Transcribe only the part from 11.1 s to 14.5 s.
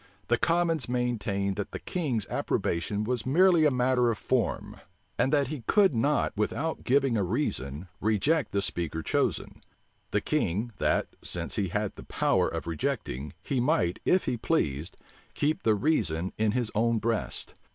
since he had the power of rejecting, he might, if he